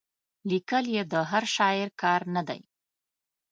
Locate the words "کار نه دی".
2.01-2.61